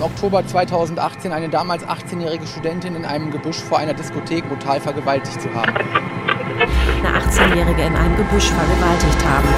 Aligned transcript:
im 0.00 0.06
Oktober 0.06 0.46
2018 0.46 1.30
eine 1.30 1.50
damals 1.50 1.84
18-jährige 1.84 2.46
Studentin 2.46 2.96
in 2.96 3.04
einem 3.04 3.30
Gebüsch 3.30 3.58
vor 3.58 3.76
einer 3.78 3.92
Diskothek 3.92 4.48
brutal 4.48 4.80
vergewaltigt 4.80 5.42
zu 5.42 5.52
haben. 5.52 5.74
Eine 5.76 7.18
18-jährige 7.18 7.82
in 7.82 7.94
einem 7.94 8.16
Gebüsch 8.16 8.46
vergewaltigt 8.46 9.26
haben. 9.26 9.48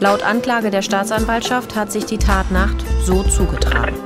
Laut 0.00 0.22
Anklage 0.22 0.70
der 0.70 0.80
Staatsanwaltschaft 0.80 1.76
hat 1.76 1.92
sich 1.92 2.06
die 2.06 2.16
Tatnacht 2.16 2.82
so 3.04 3.22
zugetragen. 3.24 3.96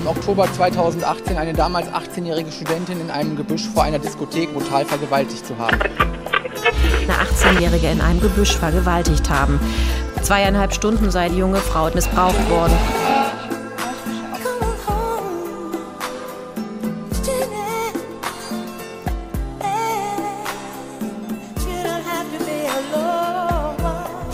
Im 0.00 0.06
Oktober 0.08 0.52
2018 0.52 1.36
eine 1.36 1.52
damals 1.52 1.86
18-jährige 1.92 2.50
Studentin 2.50 3.00
in 3.00 3.10
einem 3.12 3.36
Gebüsch 3.36 3.68
vor 3.68 3.84
einer 3.84 4.00
Diskothek 4.00 4.52
brutal 4.52 4.84
vergewaltigt 4.84 5.46
zu 5.46 5.56
haben. 5.58 5.78
Eine 6.68 7.56
18-jährige 7.56 7.88
in 7.88 8.00
einem 8.00 8.20
Gebüsch 8.20 8.56
vergewaltigt 8.56 9.30
haben. 9.30 9.58
Zweieinhalb 10.22 10.74
Stunden 10.74 11.10
sei 11.10 11.28
die 11.28 11.38
junge 11.38 11.58
Frau 11.58 11.88
missbraucht 11.94 12.50
worden. 12.50 12.76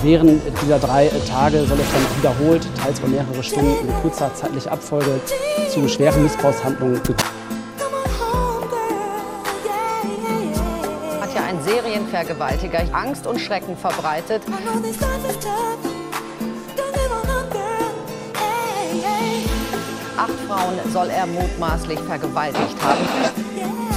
Während 0.02 0.43
dieser 0.62 0.79
drei 0.79 1.10
Tage 1.27 1.65
soll 1.65 1.79
es 1.80 1.87
dann 1.91 2.19
wiederholt, 2.19 2.69
teils 2.82 2.98
über 2.98 3.09
mehrere 3.09 3.43
Stunden, 3.43 3.88
in 3.88 3.95
kurzer 4.02 4.35
zeitlicher 4.35 4.73
Abfolge 4.73 5.19
zu 5.73 5.88
schweren 5.88 6.23
Missbrauchshandlungen 6.24 7.02
gekommen. 7.02 7.34
Serienvergewaltiger 11.74 12.84
Angst 12.92 13.27
und 13.27 13.41
Schrecken 13.41 13.77
verbreitet. 13.77 14.42
Acht 20.16 20.30
Frauen 20.46 20.93
soll 20.93 21.10
er 21.10 21.26
mutmaßlich 21.26 21.99
vergewaltigt 21.99 22.76
haben. 22.80 23.93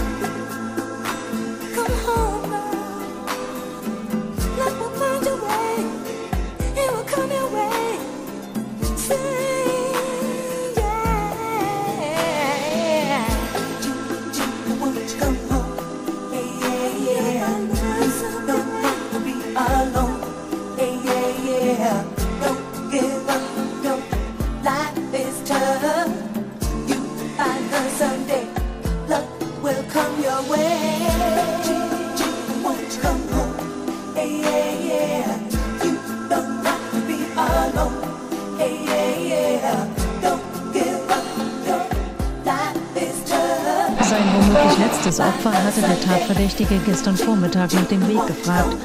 Letztes 45.07 45.25
Opfer 45.25 45.53
hatte 45.53 45.79
der 45.79 46.01
Tatverdächtige 46.01 46.79
gestern 46.85 47.15
Vormittag 47.15 47.73
nach 47.73 47.85
dem 47.85 48.05
Weg 48.09 48.27
gefragt. 48.27 48.75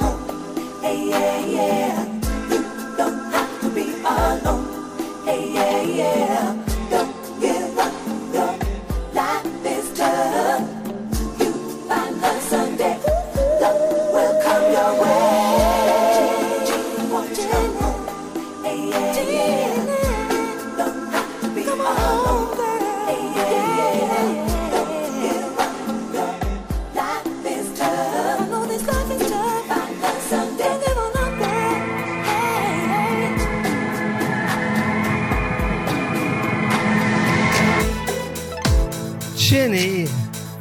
Ginny, 39.53 40.07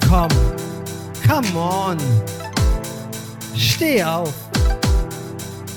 komm, 0.06 0.28
come 1.26 1.58
on. 1.58 1.96
Steh 3.56 4.04
auf. 4.04 4.34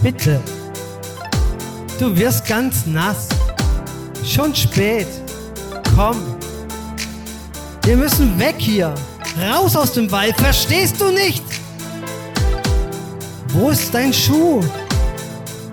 Bitte. 0.04 0.42
Du 1.98 2.14
wirst 2.18 2.46
ganz 2.46 2.86
nass. 2.86 3.30
Schon 4.22 4.54
spät. 4.54 5.08
Komm. 5.96 6.18
Wir 7.86 7.96
müssen 7.96 8.38
weg 8.38 8.56
hier. 8.58 8.94
Raus 9.50 9.78
aus 9.78 9.94
dem 9.94 10.12
Wald. 10.12 10.36
Verstehst 10.36 11.00
du 11.00 11.10
nicht? 11.10 11.46
Wo 13.54 13.70
ist 13.70 13.94
dein 13.94 14.12
Schuh? 14.12 14.60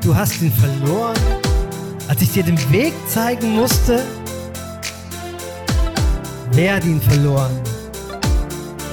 Du 0.01 0.15
hast 0.15 0.41
ihn 0.41 0.53
verloren, 0.53 1.19
als 2.07 2.23
ich 2.23 2.35
dir 2.35 2.45
den 2.45 2.71
Weg 2.71 2.93
zeigen 3.09 3.57
musste. 3.57 4.05
Wer 6.55 6.75
hat 6.75 6.85
ihn 6.85 7.01
verloren? 7.01 7.61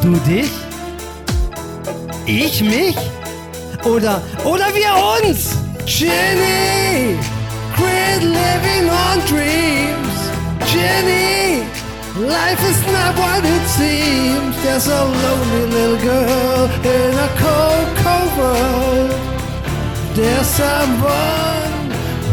Du 0.01 0.15
dich? 0.19 0.49
Ich 2.25 2.61
mich? 2.61 2.95
Oder, 3.83 4.21
oder 4.45 4.67
wir 4.73 5.27
uns? 5.27 5.57
Jenny! 5.85 7.17
Quit 7.75 8.23
living 8.23 8.89
on 8.89 9.19
dreams! 9.27 10.15
Jenny! 10.71 11.63
Life 12.15 12.63
is 12.69 12.81
not 12.93 13.17
what 13.17 13.43
it 13.43 13.67
seems. 13.67 14.55
There's 14.63 14.87
a 14.87 15.03
lonely 15.03 15.65
little 15.67 15.97
girl 15.97 16.69
in 16.83 17.13
a 17.17 17.29
cold, 17.43 17.87
cold 18.03 18.37
world. 18.37 19.11
There's 20.15 20.47
someone 20.47 21.91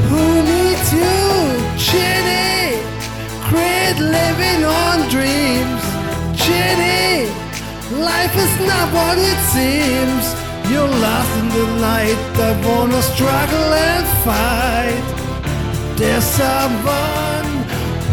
who 0.08 0.42
needs 0.42 0.92
you, 0.92 1.76
Jenny. 1.76 2.25
Quit 3.96 4.10
living 4.10 4.64
on 4.64 5.08
dreams, 5.08 5.82
Jenny. 6.44 7.30
Life 8.04 8.36
is 8.36 8.66
not 8.66 8.92
what 8.92 9.16
it 9.18 9.38
seems. 9.54 10.34
You're 10.70 10.88
lost 10.88 11.38
in 11.38 11.48
the 11.48 11.66
night. 11.80 12.16
I 12.36 12.52
wanna 12.66 13.00
struggle 13.02 13.72
and 13.74 14.06
fight. 14.24 15.04
There's 15.96 16.24
someone 16.24 17.48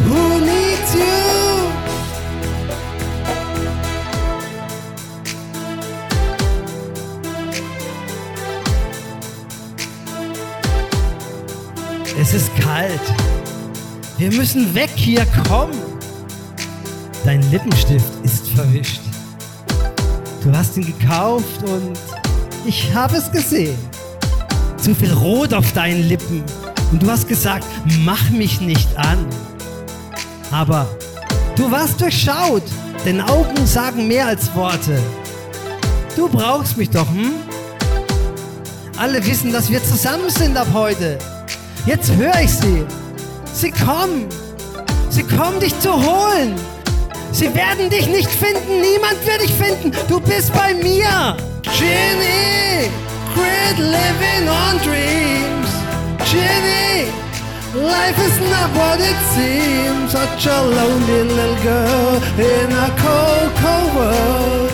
who 0.07 0.39
needs 0.39 0.95
you. 0.95 1.71
Es 12.19 12.33
ist 12.33 12.49
kalt. 12.61 13.42
Wir 14.17 14.31
müssen 14.31 14.75
weg 14.75 14.91
hier, 14.95 15.25
komm. 15.47 15.71
Dein 17.25 17.41
Lippenstift 17.51 18.11
ist 18.23 18.47
verwischt. 18.49 19.01
Du 20.43 20.51
hast 20.55 20.77
ihn 20.77 20.85
gekauft 20.85 21.63
und 21.63 21.97
ich 22.65 22.93
habe 22.93 23.17
es 23.17 23.31
gesehen. 23.31 23.77
Zu 24.77 24.93
viel 24.93 25.11
Rot 25.13 25.53
auf 25.53 25.71
deinen 25.71 26.07
Lippen. 26.07 26.43
Und 26.91 27.01
du 27.01 27.09
hast 27.09 27.27
gesagt, 27.27 27.65
mach 28.05 28.29
mich 28.29 28.61
nicht 28.61 28.95
an. 28.97 29.25
Aber 30.51 30.87
du 31.55 31.71
warst 31.71 31.99
durchschaut, 31.99 32.63
denn 33.05 33.19
Augen 33.19 33.65
sagen 33.65 34.07
mehr 34.07 34.27
als 34.27 34.53
Worte. 34.53 35.01
Du 36.15 36.29
brauchst 36.29 36.77
mich 36.77 36.91
doch, 36.91 37.09
hm? 37.09 37.31
Alle 38.95 39.25
wissen, 39.25 39.51
dass 39.51 39.71
wir 39.71 39.83
zusammen 39.83 40.29
sind 40.29 40.55
ab 40.55 40.67
heute. 40.71 41.17
Jetzt 41.87 42.11
höre 42.11 42.39
ich 42.41 42.51
sie. 42.51 42.85
Sie 43.53 43.71
kommen. 43.71 44.27
Sie 45.09 45.23
kommen 45.23 45.59
dich 45.59 45.79
zu 45.79 45.93
holen. 45.93 46.55
Sie 47.31 47.53
werden 47.53 47.89
dich 47.89 48.07
nicht 48.07 48.29
finden. 48.29 48.81
Niemand 48.81 49.25
wird 49.25 49.41
dich 49.41 49.53
finden. 49.53 49.91
Du 50.07 50.19
bist 50.19 50.51
bei 50.53 50.73
mir. 50.73 51.37
Ginny, 51.61 52.89
quit 53.33 53.77
living 53.77 54.49
on 54.49 54.77
dreams. 54.79 55.69
Ginny, 56.29 57.07
life 57.75 58.17
is 58.25 58.39
not 58.49 58.69
what 58.75 58.99
it 58.99 59.19
seems. 59.35 60.11
Such 60.11 60.47
a 60.47 60.61
lonely 60.63 61.23
little 61.23 61.55
girl 61.63 62.21
in 62.37 62.71
a 62.71 62.89
cold, 63.01 63.51
cold 63.61 63.95
world. 63.95 64.71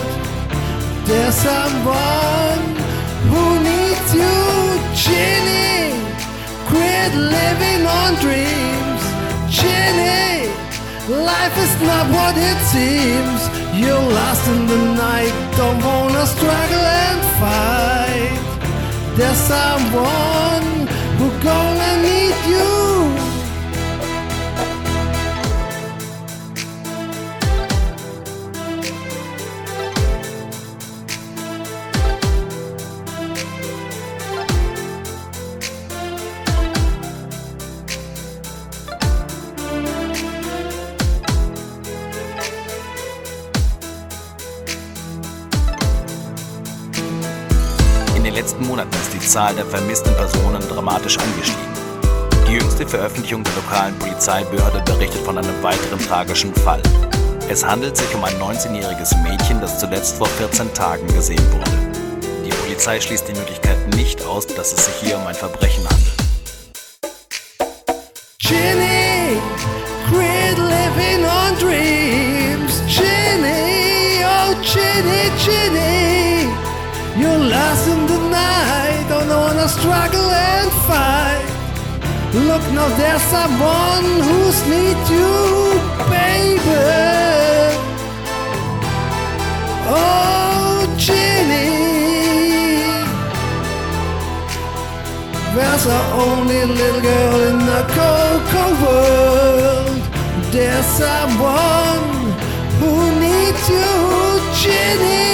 There's 1.06 1.34
someone 1.34 2.62
who 3.30 3.60
needs 3.60 4.14
you, 4.14 4.80
Ginny. 4.94 5.69
living 7.14 7.86
on 7.86 8.14
dreams. 8.24 9.02
Ginny, 9.48 10.48
life 11.08 11.56
is 11.58 11.74
not 11.82 12.04
what 12.16 12.34
it 12.36 12.58
seems. 12.74 13.40
You're 13.80 14.08
lost 14.20 14.46
in 14.48 14.66
the 14.66 14.80
night, 14.94 15.34
don't 15.56 15.80
wanna 15.82 16.26
struggle 16.26 16.84
and 17.06 17.20
fight. 17.40 18.38
There's 19.16 19.36
someone 19.36 20.69
Monaten 48.70 48.94
ist 49.02 49.12
die 49.12 49.18
Zahl 49.18 49.52
der 49.56 49.66
vermissten 49.66 50.14
Personen 50.14 50.62
dramatisch 50.68 51.18
angestiegen. 51.18 51.74
Die 52.46 52.52
jüngste 52.52 52.86
Veröffentlichung 52.86 53.42
der 53.42 53.52
lokalen 53.54 53.98
Polizeibehörde 53.98 54.80
berichtet 54.84 55.22
von 55.22 55.36
einem 55.36 55.60
weiteren 55.60 55.98
tragischen 55.98 56.54
Fall. 56.54 56.80
Es 57.48 57.66
handelt 57.66 57.96
sich 57.96 58.14
um 58.14 58.22
ein 58.22 58.34
19-jähriges 58.34 59.16
Mädchen, 59.24 59.60
das 59.60 59.80
zuletzt 59.80 60.18
vor 60.18 60.28
14 60.28 60.72
Tagen 60.72 61.04
gesehen 61.08 61.42
wurde. 61.52 61.72
Die 62.46 62.50
Polizei 62.50 63.00
schließt 63.00 63.26
die 63.26 63.32
Möglichkeit 63.32 63.92
nicht 63.96 64.24
aus, 64.24 64.46
dass 64.46 64.72
es 64.72 64.84
sich 64.84 64.94
hier 65.02 65.16
um 65.16 65.26
ein 65.26 65.34
Verbrechen 65.34 65.82
handelt. 65.90 66.14
Ginny, 68.38 69.40
quit 70.08 70.58
living 70.58 71.24
on 71.24 71.58
dreams. 71.58 72.82
Ginny, 72.86 74.22
oh 74.24 74.54
Ginny, 74.62 75.28
Ginny, 75.44 75.89
struggle 79.80 80.30
and 80.30 80.70
fight. 80.86 81.46
Look 82.48 82.64
now, 82.76 82.88
there's 83.00 83.22
someone 83.36 84.06
who's 84.26 84.58
need 84.68 85.00
you, 85.16 85.32
baby. 86.12 86.84
Oh, 89.88 90.84
Ginny. 90.98 91.70
There's 95.54 95.86
our 95.96 96.06
only 96.26 96.62
little 96.78 97.00
girl 97.00 97.40
in 97.50 97.58
the 97.70 97.82
cold 97.96 98.42
world. 98.82 99.96
There's 100.52 100.88
someone 101.02 102.04
who 102.78 102.92
needs 103.24 103.64
you, 103.76 103.90
Ginny. 104.60 105.29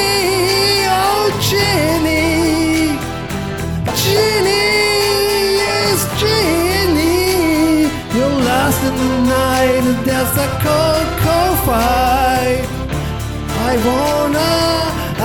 And 9.86 10.04
there's 10.04 10.36
a 10.36 10.48
cold, 10.64 11.08
cold 11.22 11.58
fight. 11.66 12.66
I 13.70 13.72
wanna, 13.86 14.54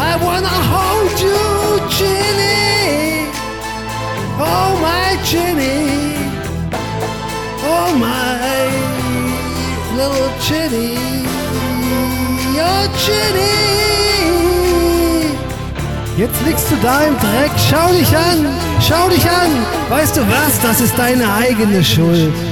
I 0.10 0.12
wanna 0.26 0.56
hold 0.74 1.14
you, 1.26 1.42
Ginny. 1.98 3.26
Oh 4.38 4.70
my 4.88 5.08
Ginny, 5.32 5.82
oh 7.74 7.90
my 8.06 8.32
little 9.98 10.32
Ginny, 10.48 10.96
oh 12.68 12.86
Ginny. 13.06 13.72
Jetzt 16.18 16.40
liegst 16.46 16.70
du 16.70 16.76
da 16.84 17.02
im 17.06 17.18
Dreck, 17.18 17.52
schau 17.70 17.88
dich 17.94 18.16
an, 18.16 18.46
schau 18.80 19.10
dich 19.10 19.26
an. 19.26 19.52
Weißt 19.90 20.18
du 20.18 20.22
was, 20.22 20.60
das 20.62 20.82
ist 20.82 20.98
deine 20.98 21.34
eigene 21.34 21.84
Schuld. 21.84 22.51